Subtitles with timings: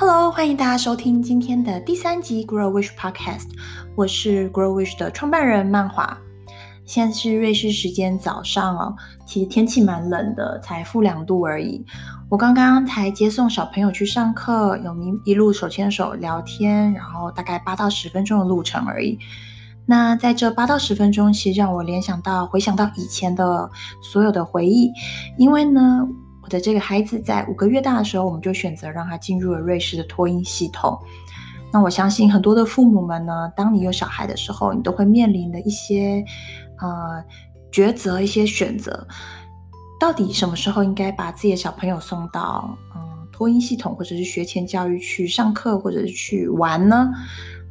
[0.00, 3.48] Hello，欢迎大家收听今天的第三集 Grow Wish Podcast。
[3.94, 6.16] 我是 Grow Wish 的创办人曼华。
[6.86, 11.84] 现在是瑞士时间早上哦，其实天气蛮冷的，才负两度而已。
[12.30, 19.18] 我刚刚才接送小朋友去上课，有一一路手牵手聊天，然后大概八到十分钟的路程而已。
[19.84, 24.90] 那在这八到十分钟，其实让我联想到、回想到以前的所有的回忆，
[25.36, 26.08] 因为呢。
[26.50, 30.98] 的这个孩子在五个月大的时候，我们就选择让他进入了瑞士的托婴系统。
[31.72, 36.24] 那我相信很多的父母们呢，当你有小孩的时候，你都会面临的一些
[36.80, 37.24] 呃
[37.70, 39.06] 抉择、一些选择，
[40.00, 43.00] 到底什么时候应该把自己的小朋友送到嗯
[43.32, 47.08] 托婴系统，或者是学前教育去上课，或者是去玩呢？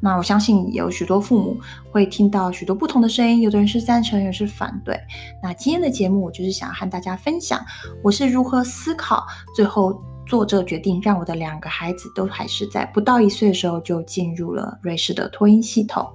[0.02, 1.58] 那我相信有许多父母
[1.92, 5.00] 会听到许多不同的声音，有的人是赞成，有人是反对。
[5.44, 7.64] 那今天的节目，我就是想和大家分享
[8.04, 9.26] 我是如何思考，
[9.56, 16.08] 最后做这个决定，让我的两个孩子都还是在不到一岁的时候就进入了瑞士的托婴系统。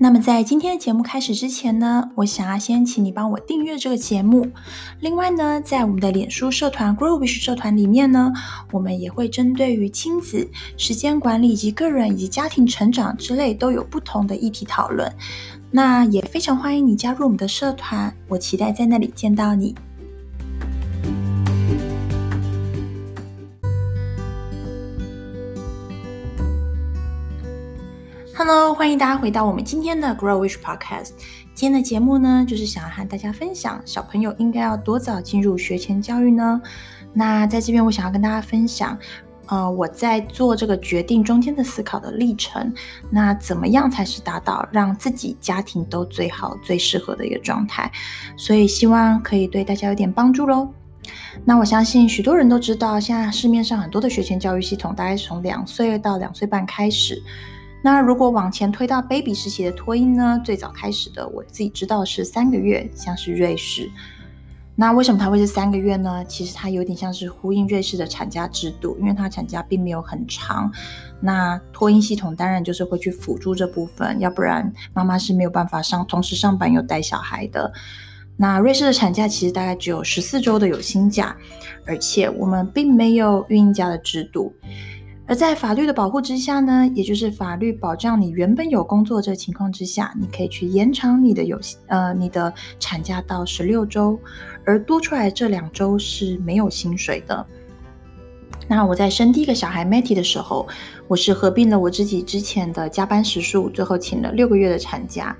[0.00, 4.48] 那么在今天的节目开始之前呢，我想要先请你帮我订阅这个节目。
[5.00, 8.32] 另外呢，在我们的脸书社团 Growish 社团里面呢，
[8.70, 15.12] 我们也会针对于亲子、时间管理以及个人以及家庭成长之类都有不同的议题讨论。
[15.70, 19.74] 那也非常欢迎你加入我们的社团，我期待在那里见到你。
[28.38, 31.08] Hello，欢迎大家回到我们今天的 Grow Wish Podcast。
[31.54, 36.62] 今天的节目呢，就是想要和大家分享，小朋友应该要多早进入学前教育呢？
[37.12, 38.96] 那在这边，我想要跟大家分享，
[39.46, 42.72] 呃，我在做这个决定中间的思考的历程。
[43.10, 47.90] 那怎么样才是达到让自己家庭都最好、最适合的一个状态？
[48.36, 50.72] 所以希望可以对大家有点帮助喽。
[51.44, 57.20] 那我相信许多人都知道，现在市面上很多的学前教育系统，大概是从两岁到两岁半开始。
[57.90, 60.38] 那如果往前推到 baby 时期的托婴呢？
[60.44, 63.90] 最早开始的，我自己知道是三个月，像是瑞士。
[64.76, 66.22] 那为什么它会是三个月呢？
[66.26, 70.70] 其实它有点像是呼应瑞士的产假制度，因为它产假并没有很长。
[71.18, 77.72] 那托婴系统当然就是会去辅助这部分，要不然妈妈是没有办法上同时上班又带小孩的。
[78.36, 81.34] 那瑞士的产假其实大概只有十四周的有薪假，
[81.86, 84.52] 而且我们并没有孕假的制度。
[85.28, 92.50] 而在法律的保护之下呢，也就是法律保障你原本有工作这个情况之下，你可以去延长你的有呃你的
[92.80, 94.18] 产假到十六周，
[94.64, 97.46] 而多出来这两周是没有薪水的。
[98.66, 100.66] 那我在生第一个小孩 Matty 的时候，
[101.06, 105.36] 我是合并了我自己之前的加班时数，最后请了六个月的产假。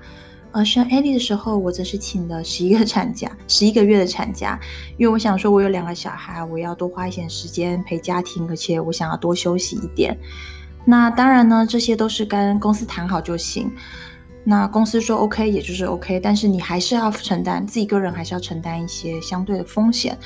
[0.51, 4.59] 而生 Eddie 的时候，我则是请了十一个产假，十一个月的产假，
[4.97, 10.17] 因为我想说，我有两个小孩，我要多花一些时间陪家庭，而且我想要多休息一点。
[10.85, 13.71] 那当然呢，这些都是跟公司谈好就行。
[14.43, 20.17] 那公司说 OK，也就是 OK，但是你还是要承担，自己个人还是要承担一些相对的风险。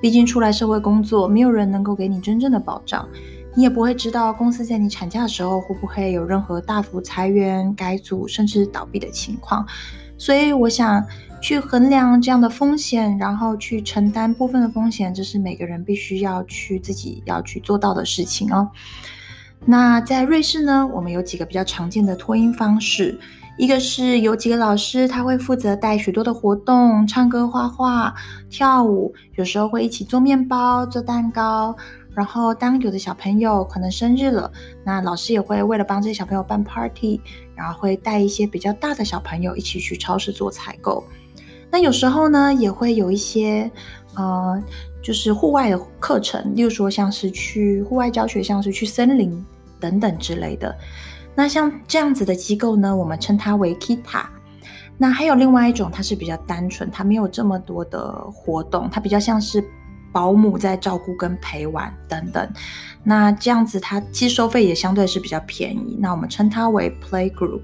[0.00, 3.08] 毕竟出来社会工作，没有人能够给你真正的保障。
[3.54, 9.66] 你也不会知道公司在你产假的时候会不会有任何大幅裁员、改组甚至倒闭的情况，
[10.16, 11.04] 所以我想
[11.40, 18.70] 去衡量这样的风险，然后去承担部分的风险，这是每个人必须要去自己要去做到的事情哦。
[19.64, 23.18] 那在瑞士呢，我们有几个比较常见的托婴方式，
[23.58, 28.14] 一个是有几个老师他会负责带许多的活动，唱歌、画画、
[28.48, 31.76] 跳舞，有时候会一起做面包、做蛋糕。
[32.14, 34.52] 然后，当有的小朋友可能生日了，
[34.84, 37.18] 那老师也会为了帮这些小朋友办 party，
[37.54, 41.02] 然后会带一些比较大的小朋友一起去超市做采购。
[41.70, 43.70] 那有时候呢，也会有一些
[44.14, 44.62] 呃，
[45.02, 49.42] 就是户外的课程，例如说像是去户外教学，像是去森林
[49.80, 50.76] 等等之类的。
[51.34, 54.26] 那像这样子的机构呢，我们称它为 Kita。
[54.98, 59.64] 那还有另外一种，它是比较单纯，它没有这么多的活动，它比较像是。
[60.12, 62.48] 保姆在照顾跟陪玩等等，
[63.02, 65.96] 那这样子它其实收费也相对是比较便宜。
[65.98, 67.62] 那我们称它为 Play Group。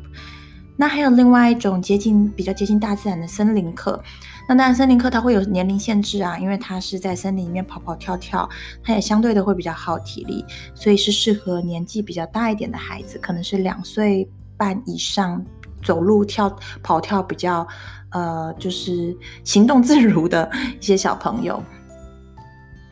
[0.80, 4.00] 那还有另外一种接近比较接近大自然的森林课。
[4.48, 8.48] 那当然森林课它会有年龄限制啊，因为它是在森林里面跑跑跳跳，
[8.82, 10.44] 它也相对的会比较耗体力，
[10.76, 15.44] 所以是适合年纪比较大一点的孩子，可能是两岁半以上，
[15.82, 16.48] 走路跳
[16.80, 17.66] 跑跳比较
[18.10, 20.48] 呃就是行动自如的
[20.80, 21.60] 一些小朋友。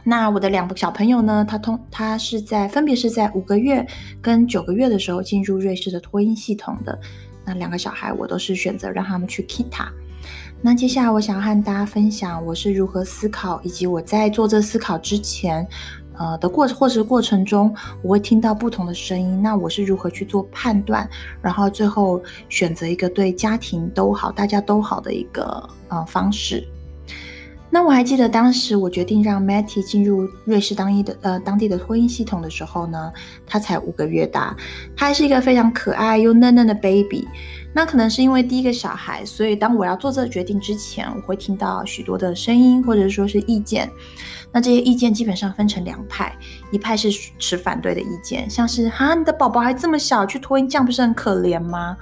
[0.08, 3.84] 那我的两个小朋友呢，他通他是在分别是在五个月
[4.22, 6.96] 跟九个月的时候进入瑞士的托婴系统的。
[7.44, 9.88] 那两个小孩我都是选择让他们去 Kita。
[10.62, 15.66] 那接下来我想和大家分享我是如何思考，以及我在做这思考之前，
[16.16, 21.08] 呃的过或者过程中，我会听到不同的声音，那我是如何去做判断，
[21.42, 26.64] 然后最后选择一个对家庭都好、大家都好的一个呃方式。
[27.68, 33.12] 那我还记得当时我决定让 Matty 进入瑞士当地的呃当地的托婴系统的时候呢，
[33.46, 34.56] 他才五个月大，
[34.96, 37.26] 他还是一个非常可爱又嫩嫩的 baby。
[37.74, 43.90] 那可能是因为第一个小孩，所以当我要做这个决定之前，我会听到许多的声音或者说是意见。
[44.50, 46.34] 那这些意见基本上分成两派，
[46.70, 51.98] 一派是持反对的意见，像是哈，你的宝宝还这么小，去托婴这样不是很可怜吗？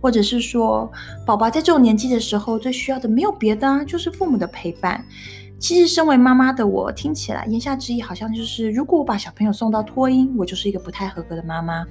[0.00, 0.90] 或者是说，
[1.26, 5.04] 宝宝在这种年纪的时候最需要的没有别的啊，就是父母的陪伴。
[5.58, 11.84] 其实身为妈妈的我，听起来言下之意好像就是，如果我把小朋友送到托婴，我就是一个不太合格的妈妈。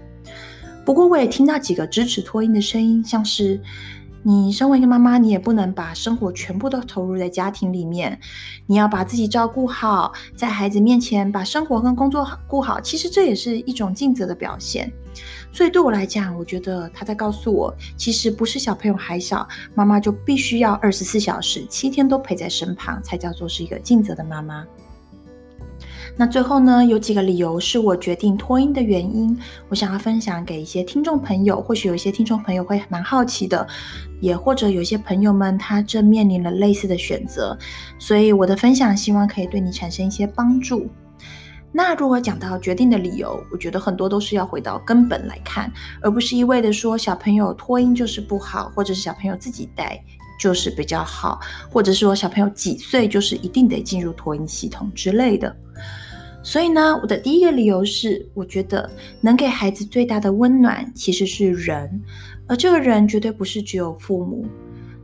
[0.85, 3.59] 不过我也听到几个支持托婴的声音，像是。
[4.23, 8.19] 你身为一个妈妈，你也不能把生活全部都投入在家庭里面，
[8.65, 14.91] 你要把自己照顾好，在孩子面前把生活跟工作顾好，其实这也是一种尽责的表现。
[15.51, 24.65] 所以对我来讲，我觉得他在告诉我，其实不是小朋友还小，妈妈就必须要二十四小时、七天都陪在身旁，才叫做是一个尽责的妈妈。
[26.15, 29.37] 那最后呢，有几个理由是我决定脱音的原因，
[29.69, 31.61] 我想要分享给一些听众朋友。
[31.61, 33.67] 或许有一些听众朋友会蛮好奇的，
[34.19, 37.57] 也或者有些朋友们他正面临了类似的选择，
[37.99, 40.87] 所以我的分享希望可以对你产生一些帮助。
[41.71, 45.71] 那如果讲到决定的理由，我觉得很多都是要回到根本来看，
[46.01, 50.01] 而不是一味的说小朋友脱音就是不好，或者是小朋友自己带
[50.37, 51.39] 就是比较好，
[51.69, 55.55] 或者是说小朋友几岁就是一定得进入托婴系统之类的。
[56.43, 58.89] 所以呢，我的第一个理由是，我觉得
[59.19, 62.01] 能给孩子最大的温暖其实是人，
[62.47, 64.45] 而这个人绝对不是只有父母。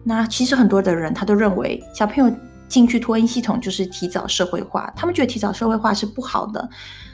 [0.04, 2.34] 那其实很多的人他都认为小朋友
[2.68, 6.70] 进去托婴系统就是提早社会化，他们觉得提早社会化是不好的。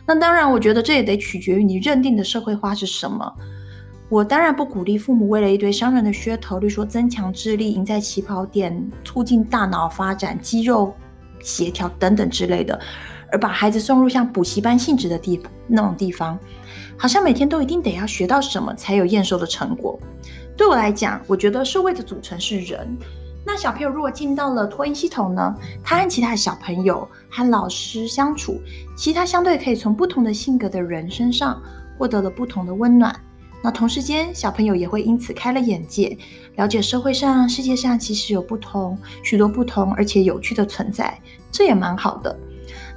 [0.05, 3.31] 那当然，我觉得这也得取决于你认定的社会化是什么。
[4.09, 10.91] 我当然不鼓励父母为了一堆商人的噱头，例如说增强智力、赢在起跑点、促进大脑发展、肌肉
[11.41, 12.79] 协调等等之类的。
[13.31, 16.35] 而把孩子送入像补习班性质的地那种地方，
[16.97, 19.99] 好像每天都一定得要学到什么才有验收的成果。
[20.57, 22.97] 对我来讲，我觉得社会的组成是人。
[23.45, 28.59] 那小朋友如果进到了托婴系统呢，他和其他的小朋友和老师相处，
[28.97, 31.61] 其他相对可以从不同的性格的人身上
[31.99, 33.15] 获得了不同的温暖。
[33.61, 36.17] 那同时间，小朋友也会因此开了眼界，
[36.55, 41.19] 了解社会上、世界上其实有不同许多不同而且有趣的存在，
[41.51, 42.37] 这也蛮好的。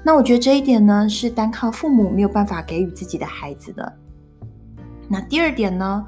[0.04, 3.92] 那我觉得这一点呢，是单靠父母没有办法给予自己的孩子的。
[5.08, 6.04] 那第二点呢，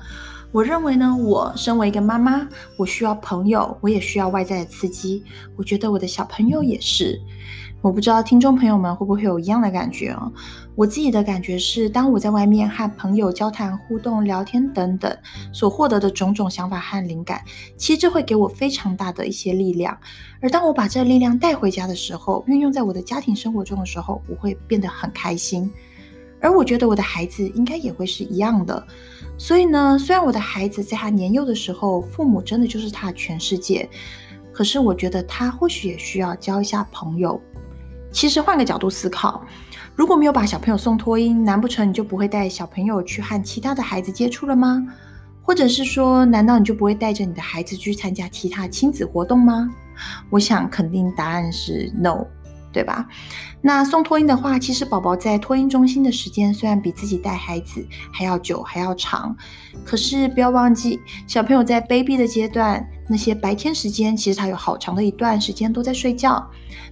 [0.55, 5.21] 我认为呢，我身为一个妈妈，我需要朋友，我也需要外在的刺激。
[5.57, 7.21] 我觉得我的小朋友也是。
[7.83, 10.33] 我不知道听众朋友们会不会有一样的感觉哦。
[10.77, 15.13] 我自己的感觉是，当我在外面和朋友交谈、互动、聊天等等，
[15.53, 17.43] 所获得的种种想法和灵感，
[17.77, 19.99] 其实这会给我非常大的一些力量。
[20.41, 25.69] 而当我把这力量带回家的时候，运用在我的家庭生活中的时候，我会变得很开心。
[26.41, 28.87] 而我觉得我的孩子应该也会是一样的。
[29.37, 33.89] 所以呢，虽然我的孩子在他年幼的时候，父母真的就是他的全世界，
[34.53, 37.41] 可是我觉得他或许也需要交一下朋友。
[38.13, 39.45] 其实换个角度思考，
[39.97, 44.87] 如果没有把小朋友送托婴，难不成你就不会带小朋友去和其他的孩子接触了吗？
[45.43, 49.69] 或者是说，难道你就不会带着你的孩子去参加其他亲子活动吗？
[50.31, 52.25] 我想肯定答案是 no。
[52.75, 53.07] 对吧？
[53.63, 59.35] 那送托婴的话，其实宝宝在托婴中心的时间虽然比自己带孩子还要久还要长，
[59.87, 66.45] 可是不要忘记，小朋友在 baby 的阶段，那些白天时间其实他有好长的一段时间都在睡觉。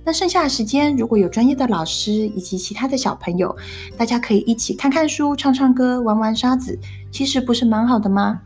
[0.05, 3.55] 那剩下的时间，如果有专业的老师以及其他的小朋友，
[3.97, 6.79] 大家可以一起看看书、唱唱歌、玩玩沙子，
[7.11, 8.41] 其实不是蛮好的吗？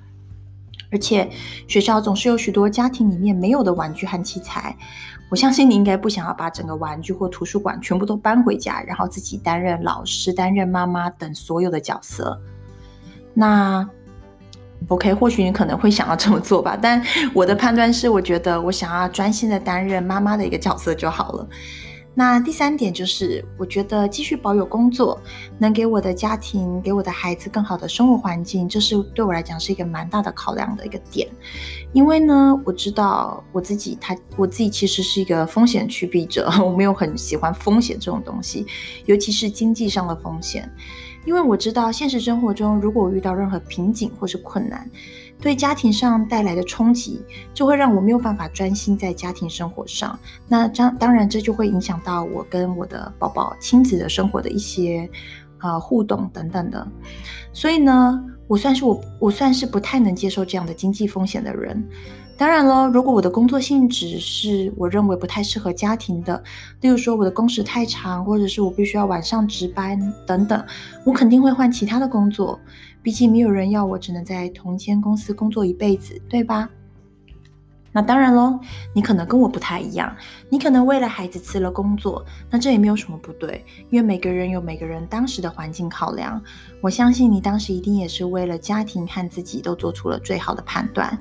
[0.96, 1.28] 而且
[1.68, 4.74] 学校总是有许多家庭里面没有的玩具和器材，
[5.28, 12.40] 我相信你应该不想要把整个玩具或图书馆全部都搬回家，然后自己担任老师、担任妈妈等所有的角色。
[13.34, 13.86] 那
[14.88, 21.46] OK，或许你可能会想要这么做吧，但我的判断是，我觉得我想要专心的担任妈妈的一个角色就好了。
[22.18, 25.20] 那第三点就是，我觉得继续保有工作，
[25.58, 31.28] 能给我的家庭、给我的孩子更好的生活环境，这是对我来讲是一个蛮大的考量的一个点。
[31.92, 38.66] 因为呢，我知道我自己，他我自己其实是一个风险趋避者， 我没有很喜欢风险这种东西，
[39.04, 40.66] 尤其是经济上的风险。
[41.26, 44.88] 因为我知道现实生活中，如果我遇到任何瓶颈或是困难，
[45.40, 50.18] 对家庭上带来的冲击，就会让我没有办法专心在家庭生活上。
[50.48, 55.08] 那当当然，这就会影响到我跟我的宝宝亲子的生活的一些
[55.60, 56.86] 呃互动等等的。
[57.52, 61.86] 所以呢，我算是我我算是不太能接受这样的经济风险的人。
[62.38, 66.42] 当然了，如果我的工作性质是我认为不太适合家庭的，
[66.82, 70.62] 例如说我的工时太长，或者是我必须要晚上值班等等，
[71.06, 72.60] 我肯定会换其他的工作。
[73.06, 76.68] 毕竟没有人要我只能在同一间公司工作一辈子，对吧？
[77.92, 78.58] 那当然喽，
[78.92, 80.12] 你可能跟我不太一样，
[80.48, 86.42] 你可能为了孩子辞了工作，那这也没有什么不对，因为每个人有每个人当时的环境考量。
[86.80, 91.16] 我相信你当时一定也是为了家庭和自己都做出了最好的判断。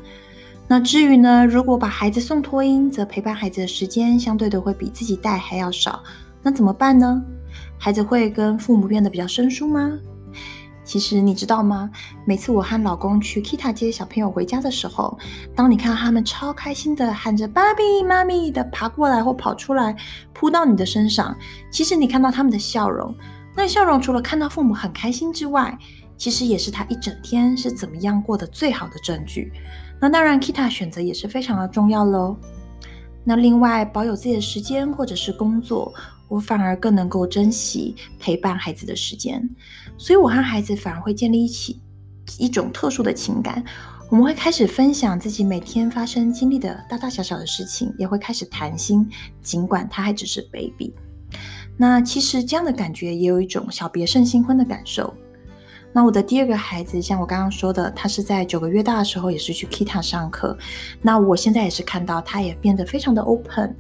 [0.68, 6.02] 那至于呢，如果把孩子送托婴，则陪伴孩子的时间相对的会比自己带还要少。
[6.42, 7.24] 那怎么办呢？
[7.78, 9.96] 孩子会跟父母变得比较生疏吗？
[10.86, 11.90] 其实你知道吗？
[12.26, 15.18] 每次我和老公去 Kita 接小朋友回家的时候，
[15.56, 19.96] 当你看到他们超开心的喊着“爸比妈咪”的爬过来或跑出来
[20.32, 21.36] 扑到你的身上，
[21.72, 23.14] 其实你看到他们的笑容，
[23.56, 25.78] 那笑容除了看到父母很开心之外，
[26.16, 29.52] 其实也是他一整天是怎么样过得最好的证据。
[30.00, 32.38] 那当然，Kita 选择也是非常的重要喽。
[33.24, 35.92] 那另外，保有自己的时间或者是工作，
[36.28, 39.50] 我反而更能够珍惜陪伴孩子的时间。
[39.98, 41.80] 所以，我和孩子反而会建立一起
[42.38, 43.64] 一种特殊的情感。
[44.10, 49.10] 我们会开始分享自己每天发生经历的大大小小的事情，也会开始谈心，
[49.42, 50.94] 尽管他还只是 baby。
[51.76, 55.12] 那其实这样的感觉也有一种小别胜新婚的感受。
[55.96, 60.58] 那我的第二个孩子，像我刚刚说的，他是在九个月大的时候也是去 Kita 上课。
[61.02, 63.74] 那我现在也是看到他也变得非常的 open，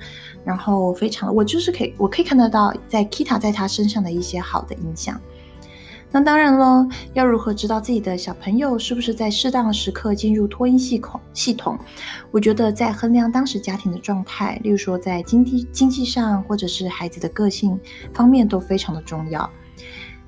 [0.46, 5.20] 然后非常，我就是可以，我可以看得到在 Kita 在他身上的一些好的影响。
[6.10, 11.20] 那当然了，要如何知道自己的小朋友是不是在适当的时刻进入托婴系统？
[11.34, 11.78] 系统，
[12.32, 17.78] 我觉得在衡量当时家庭的状态，例如说在经济经济上，或者是孩子的个性
[18.14, 19.52] 方面，都非常的重要。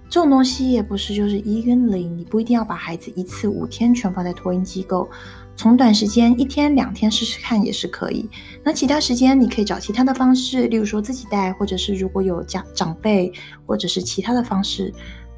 [0.09, 5.09] 这种东西也不是就是一跟零，你不一定要把孩子一次五天全放在托婴机构，
[5.55, 8.29] 从短时间一天两天试试看也是可以。
[8.63, 13.31] 那其他时间你可以找其他的方式，例如说自己带，或者是如果有家长辈，
[13.65, 14.93] 或者是其他的方式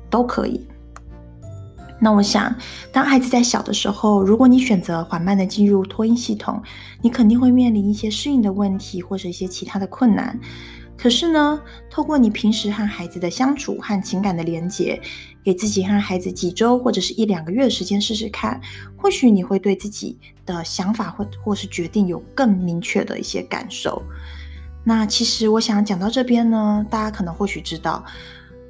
[0.10, 0.66] 都可以。
[2.02, 2.56] 那我想，
[2.94, 6.62] 当孩子在小的时候，如果你选择缓慢的进入托婴系统，
[7.02, 10.40] 你肯定会面临一些适应的问题，或者一些其他的困难。
[11.02, 15.02] 可是呢，透过你平时和孩子的相处和情感的连结，
[15.42, 18.60] 给自己和孩子几周或者是一两个月的时间试试看，
[18.98, 24.04] 或许你会对自己的想法或或是决定有更明确的一些感受。
[24.84, 28.04] 那其实我想讲到这边呢，大家可能或许知道。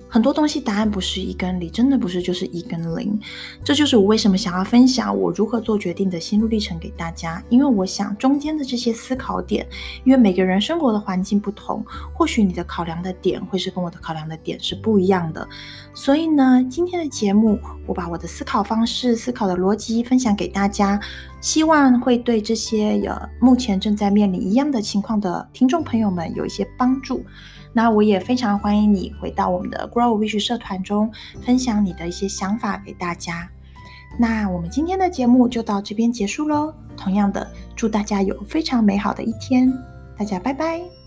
[0.10, 3.18] 很多东西答案不是一跟零，真的不是就是一跟零。
[3.64, 9.68] 这就是我为什么想要分享我如何做决定的心路历程给大家，因为我想中间的这些思考点，
[10.04, 15.48] 因为每个人生活的环境不同，或许你的考量的点会是跟我的考量的点是不一样的。
[15.94, 21.00] 所以呢，今天的节目我把我的思考方式、思考的逻辑分享给大家，
[21.40, 27.24] 希望会对这些呃目前正在面临一样的情况的听众朋友们有一些帮助。
[27.74, 31.12] 那我也非常欢迎你回到我们的 Grow Wish 社团中，
[31.46, 33.50] 分享你的一些想法给大家。
[34.18, 36.74] 那我们今天的节目就到这边结束喽。
[36.98, 39.72] 同样的，祝大家有非常美好的一天，
[40.18, 40.99] 大家拜拜。